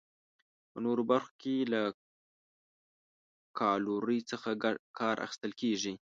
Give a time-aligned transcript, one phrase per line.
[0.71, 1.81] په نورو برخو کې له
[3.59, 4.49] کالورۍ څخه
[4.99, 5.93] کار اخیستل کیږي.